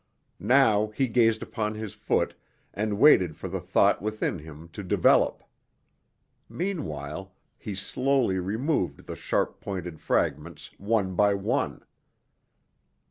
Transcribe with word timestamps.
Now 0.39 0.87
he 0.87 1.07
gazed 1.07 1.43
upon 1.43 1.75
his 1.75 1.93
foot, 1.93 2.33
and 2.73 2.97
waited 2.97 3.37
for 3.37 3.47
the 3.49 3.61
thought 3.61 4.01
within 4.01 4.39
him 4.39 4.67
to 4.69 4.81
develop. 4.81 5.43
Meanwhile, 6.49 7.35
he 7.59 7.75
slowly 7.75 8.39
removed 8.39 9.05
the 9.05 9.15
sharp 9.15 9.59
pointed 9.61 9.99
fragments, 9.99 10.71
one 10.79 11.13
by 11.13 11.35
one. 11.35 11.83